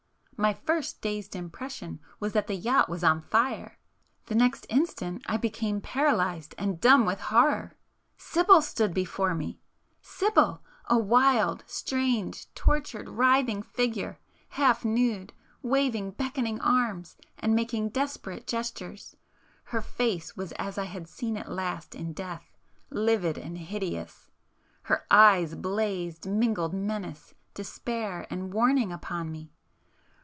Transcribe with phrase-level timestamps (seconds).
[0.37, 5.81] My first dazed impression was that the yacht was on fire,—the next instant I became
[5.81, 7.77] paralysed and dumb with horror.
[8.17, 9.59] Sibyl stood before me!...
[10.01, 14.17] Sibyl, a wild, strange, tortured writhing figure,
[14.49, 20.85] half nude, waving beckoning arms, and making desperate gestures,—her face [p 454] was as I
[20.91, 22.57] had seen it last in death,
[22.89, 24.31] livid and hideous,...
[24.85, 29.53] her eyes blazed mingled menace, despair, and warning upon me!